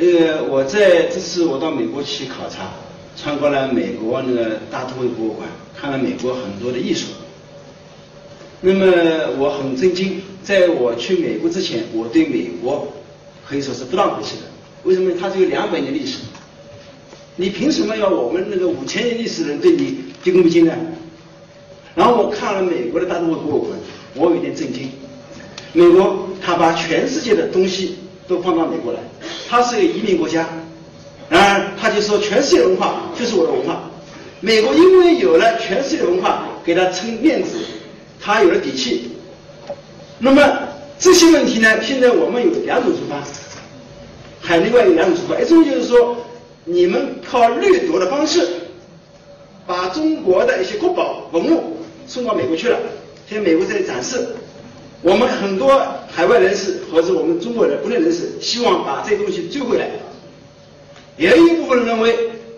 [0.01, 2.71] 呃，我在这次我到美国去考察，
[3.15, 7.07] 参观了美国那个大都会博物馆，看了美国很多的艺术。
[8.61, 8.85] 那么
[9.37, 12.87] 我很震惊，在我去美国之前，我对美国
[13.47, 14.41] 可以说是不当回事的。
[14.83, 15.11] 为什么？
[15.19, 16.19] 它只有两百年历史，
[17.35, 20.73] 你凭什么要我们那个五千年历史的人对你毕恭毕敬呢？
[21.95, 23.77] 然后我看了美国的大都会博物馆，
[24.15, 24.89] 我有点震惊。
[25.73, 27.95] 美国他把全世界的东西
[28.27, 28.99] 都放到美国来。
[29.49, 30.47] 它是个移民国家，
[31.29, 33.83] 然而就说全世界文化就是我的文化。
[34.41, 37.57] 美国因为有了全世界的文化，给他撑面子，
[38.21, 39.11] 他有了底气。
[40.17, 40.41] 那么
[40.97, 41.81] 这些问题呢？
[41.81, 43.21] 现在我们有两种出发，
[44.41, 45.39] 海内外有两种出发。
[45.39, 46.15] 一种就是说，
[46.63, 48.47] 你们靠掠夺的方式，
[49.67, 52.77] 把中国的一些国宝文物送到美国去了，
[53.27, 54.27] 现在美国在展示。
[55.01, 59.89] 我们很多海外人士或者我们中国的国内人士，希望把这些东西追回来。
[61.19, 62.15] 也有一部分人认为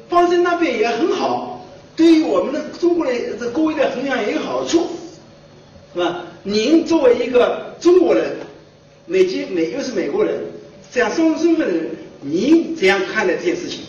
[0.07, 4.87] 放在那边也很好，对于我们的中国的这各位的弘扬也有好处，
[5.93, 6.23] 是吧？
[6.43, 8.37] 您作为一个中国人，
[9.07, 10.39] 美籍美又是美国人，
[10.93, 11.89] 这样双重身份的人，
[12.21, 13.79] 您怎样看待这件事情？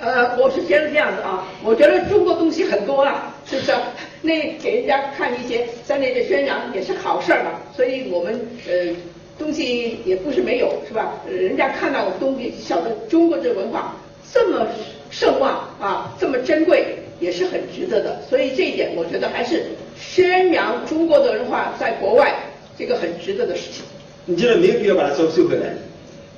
[0.00, 3.72] 呃，我是觉得这样子啊，我觉得中国东西很多啊，是不是？
[4.20, 7.50] 那给人家看一些在那边宣扬也是好事儿嘛。
[7.76, 8.92] 所以我们呃
[9.38, 11.12] 东西也不是没有，是吧？
[11.28, 13.94] 人家看到我们东西，晓得中国这文化
[14.32, 14.66] 这么
[15.10, 18.20] 盛旺啊，这么珍贵，也是很值得的。
[18.28, 19.66] 所以这一点，我觉得还是
[19.98, 22.34] 宣扬中国的文化在国外
[22.76, 23.84] 这个很值得的事情。
[24.26, 25.72] 你觉得没有必要把它收收回来？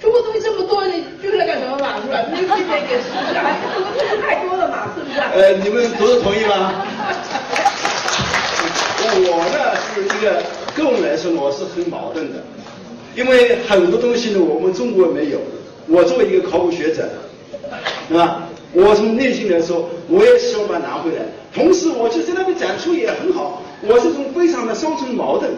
[0.00, 2.00] 中国东西这么多，你追回来干什么嘛？
[2.02, 2.24] 是吧？
[2.30, 5.20] 那这边也是啊，中国东西太多了嘛，是不是？
[5.20, 6.84] 呃，你们都是同意吗？
[9.02, 10.40] 我呢是一个
[10.76, 12.38] 个人来说呢，我是很矛盾的，
[13.20, 15.38] 因为很多东西呢我们中国没有。
[15.86, 17.06] 我作为一个考古学者，
[18.08, 18.48] 是吧？
[18.72, 21.22] 我从内心来说，我也希望把它拿回来。
[21.52, 23.60] 同时，我就在那边展出也很好。
[23.82, 25.50] 我是种非常的双重矛盾。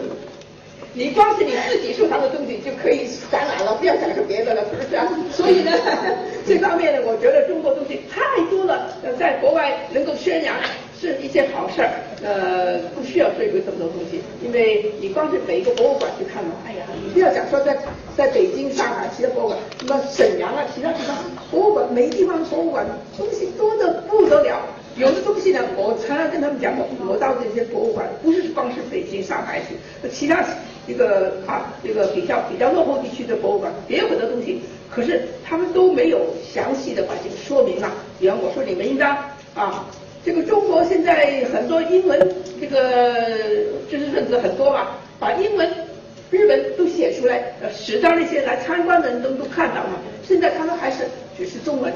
[0.95, 4.99] 你光是你自己收藏的东西就可以展览了，不要讲说别的了，是不是？
[5.31, 5.71] 所以呢，
[6.45, 10.55] 这方面呢，我觉得中国东西太多了，在国外能够宣扬
[11.03, 11.89] 是一件好事儿。
[12.23, 17.77] 呃，不需要追回这么多东西，因为你光是每一个博物馆去看嘛，哎呀，你不要讲说在
[18.15, 21.13] 在北京、上海其他博物馆，什么沈阳啊，其他地方
[21.51, 22.85] 博物馆，每地方博物馆
[23.17, 24.61] 东西多的不得了。
[24.95, 29.75] 有的东西呢，我常常跟他们讲我，我到这些博物馆，不是光是北京、上海去，
[30.09, 30.45] 其他
[30.87, 37.91] 一个啊，这个比较比较落后地区的博物馆也有很多东西，可是他们都没有详细的把这个说明啊。
[38.19, 39.17] 比方我说你们应当
[39.55, 39.85] 啊，
[40.25, 42.17] 这个中国现在很多英文
[42.59, 43.13] 这个
[43.89, 44.87] 知识分子很多嘛，
[45.19, 45.69] 把英文、
[46.31, 47.43] 日文都写出来，
[47.75, 49.99] 使到那些来参观的人都都看到嘛。
[50.25, 51.03] 现在他们还是
[51.37, 51.91] 只是中文。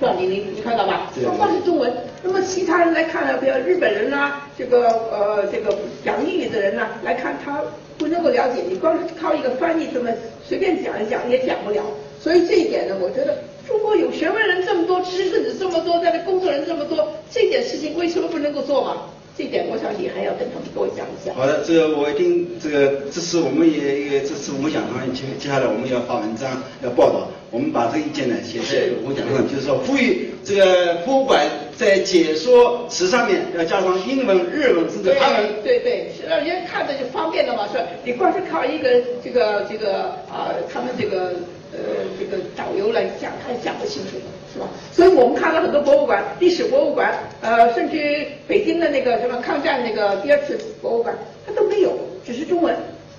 [0.00, 0.14] 是吧？
[0.16, 1.10] 你你你看到吧？
[1.20, 1.92] 双方是中文。
[2.22, 3.36] 那么其他人来看呢？
[3.40, 7.60] 比如日本人呐，这个呃这个讲英语的人呐，来看他
[7.96, 8.62] 不能够了解。
[8.68, 10.08] 你光是靠一个翻译这么
[10.46, 11.82] 随便讲一讲也讲不了。
[12.20, 13.38] 所以这一点呢，我觉得
[13.68, 18.96] 中国有学问人这么多，知识分子这么多，在那工作人这么多，这点事情为什么不能够做嘛？
[19.36, 21.32] 这点我想你还要跟他们多讲一下。
[21.36, 31.46] 好的，这个我一定这个这次我们也也这次我们讲堂接接下来我们要发文章要报道，我们把这个意见呢写在我讲堂上，就是说呼吁这个博物馆
[31.76, 35.62] 在解说词上面要加上英文、日文甚至韩文。
[35.62, 37.84] 对对，让人看着就方便了嘛，是吧？
[38.02, 38.88] 你光是靠一个
[39.22, 41.34] 这个这个啊、他们这个
[41.72, 41.78] 呃
[42.18, 44.68] 这个导游来讲，他也讲不清楚的，是吧？
[44.92, 51.16] 所以我们看了很多博物馆，历史博物馆，呃，甚至北京的那个什么抗战那个第二次博物馆，
[51.46, 52.74] 它都没有，只是中文。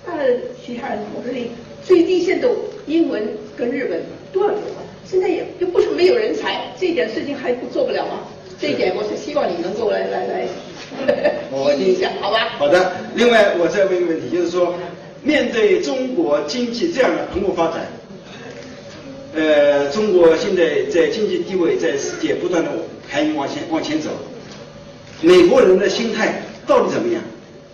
[0.06, 0.14] 那
[0.66, 1.52] 其他人，我说你
[1.84, 2.56] 最低限度
[2.88, 4.02] 英文跟日文
[4.34, 4.82] 都要有啊。
[5.06, 8.20] 现在也又不是没有人才，这一点事情还不做不了吗？
[8.62, 10.46] 这一点我是希望你能够来来来
[11.50, 12.50] 我提一下，好吧？
[12.58, 12.92] 好的。
[13.16, 14.74] 另外，我再问一个问题，就是说，
[15.24, 17.88] 面对中国经济这样的蓬勃发展，
[19.40, 22.70] 呃，中国现在在经济地位在世界不断的
[23.10, 24.10] 排名往前往前走，
[25.22, 27.24] 美国人的心态到底怎么样？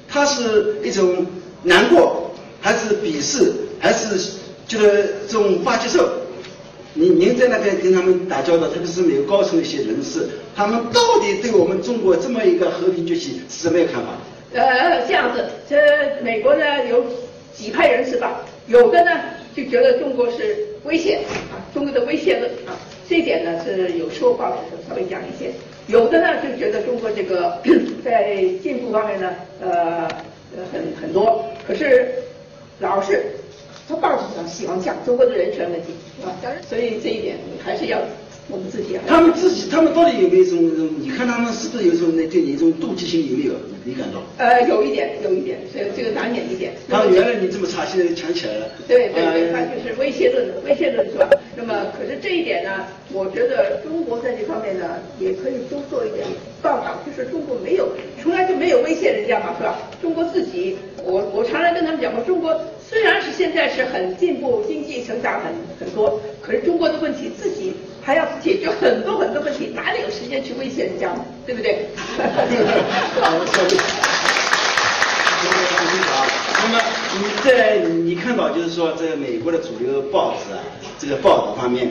[0.08, 1.26] 他是一种
[1.64, 2.30] 难过，
[2.62, 4.16] 还是鄙视，还是
[4.68, 6.08] 觉得这种无法接受？
[6.94, 14.10] 您您在那边跟他们打交道，特别是美国高层的一些人士，他们到底对我们中国这么一个和平崛起是什么样看法？
[14.54, 17.04] 呃，这样子，这美国呢有
[17.56, 19.10] 几派人士吧，有的呢
[19.56, 21.16] 就觉得中国是威胁
[21.52, 22.78] 啊，中国的威胁论啊，
[23.10, 25.52] 这一点呢是有时候报的时候稍微讲一些，
[25.88, 27.60] 有的呢就觉得中国这个
[28.06, 30.08] 在进步方面呢，呃
[30.72, 32.08] 很很多，可是
[32.80, 33.26] 老是
[33.90, 35.88] 他报纸上喜欢讲中国的人权问题
[36.24, 36.32] 啊，
[36.68, 38.00] 所以这一点还是要
[38.48, 40.60] 我们自己还要他们自己，他们到底有没有一种？
[41.00, 43.54] 你看他们是不是有一种那对你一种妒忌心有没有？
[43.84, 44.22] 你感到？
[44.38, 46.74] 呃，有一点，有一点，这个这个难免一点。
[46.90, 48.68] 他们原来你这么差，现在强起来了。
[48.88, 51.28] 对对对，它呃就是威胁论，威胁论是吧？
[51.58, 54.86] 那么，可是这一点呢，我觉得中国在这方面呢，
[55.20, 56.26] 也可以多做一点
[56.62, 57.88] 报道，就是中国没有，
[58.22, 59.78] 从来就没有威胁人家嘛，是吧？
[60.02, 67.74] 中国自己，我我常常跟他们讲过，中国虽然是现在是很进步，经济成长很很多，可是中国的问题自己
[68.06, 71.10] 还要解决很多很多问题，哪里有时间去威胁人家？
[71.44, 71.88] 对不对？
[73.20, 73.76] 好，说的。
[76.62, 76.80] 那么
[77.18, 80.62] 你在你看到就是说，这个美国的主流报纸啊，
[81.00, 81.90] 这个报道方面，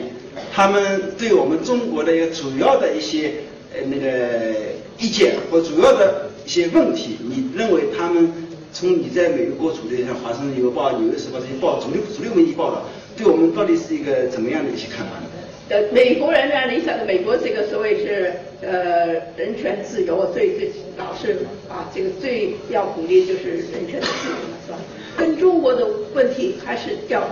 [0.53, 3.33] 他们对我们中国的一个主要的一些
[3.73, 4.53] 呃那个
[4.97, 8.31] 意见或主要的一些问题，你认为他们
[8.71, 12.83] 从你在美国处的像《华盛顿邮报》《纽约时报》这些报主流主流媒体报道，
[13.17, 15.27] 对我们到底是一个怎么样的一些看法呢？
[15.67, 21.37] 呃，美国人呢，你晓得美国这个所谓是呃人权自由，最最老是
[21.67, 24.77] 啊，这个最要鼓励就是人权的自由嘛，是吧？
[25.17, 27.27] 跟中国的问题还是要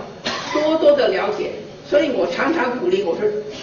[0.52, 1.50] 多多的了解，
[1.88, 3.22] 所以我常常鼓励我说，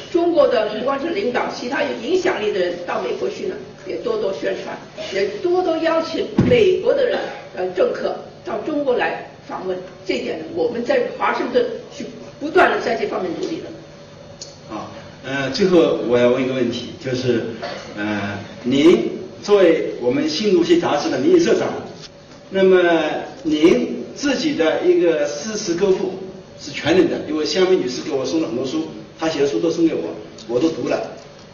[0.09, 3.55] 中国的不光是领导，其他有影响力的人到美国去呢，
[3.85, 4.77] 也多多宣传，
[5.13, 7.19] 也多多邀请美国的人
[7.57, 8.15] 呃政客
[8.45, 12.05] 到中国来访问，这点呢，我们在华盛顿去
[12.39, 13.63] 不断的在这方面努力的。
[14.71, 14.89] 啊，
[15.25, 17.43] 呃，最后我要问一个问题，就是，
[17.97, 19.09] 呃，您
[19.43, 21.67] 作为我们新读系杂志的名誉社长，
[22.51, 22.81] 那么
[23.43, 26.13] 您自己的一个诗词歌赋
[26.57, 28.87] 是全能的，因为香梅女士给我送了很多书，
[29.19, 30.15] 她写的书都送给我，
[30.47, 31.01] 我都读了，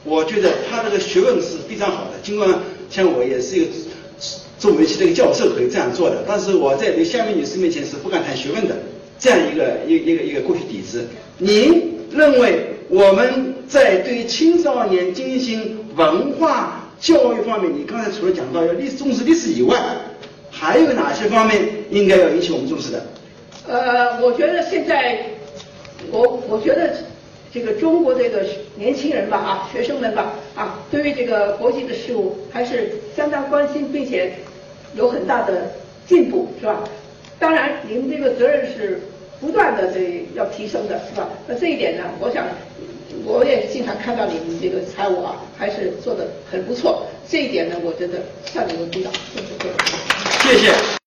[0.04, 2.48] 我觉得她这个学问是非常好的，尽管
[2.92, 3.72] 像我也是一个
[4.60, 8.76] 做围棋的一个教授可以这样做的，但是我在对香美女士面前是不敢谈学问的，
[9.18, 11.08] 这样一个一一个一个过去底子。
[11.40, 19.78] 您认为我们在对青少年进行文化教育方面，你刚才除了讲到要历重视历史以外，
[20.50, 23.06] 还有哪些方面应该要引起我们重视的？
[23.68, 25.20] 呃，我觉得现在，
[26.10, 26.94] 我我觉得
[27.54, 28.46] 这个中国这个
[28.76, 34.34] 年轻人吧啊，学生们吧啊，对于这个国际的事务还是相当关心，并且
[34.96, 35.72] 有很大的
[36.08, 36.84] 进步，是吧？
[37.38, 39.02] 当然，你们这个责任是
[39.40, 41.30] 不断的这要提升的，是吧？
[41.48, 42.46] 那这一点呢，我想
[43.26, 47.06] 我也经常看到你们这个财务啊，还是做的很不错。
[47.30, 49.12] 这一点呢，我觉得向你们鼓掌，
[50.42, 51.07] 谢谢。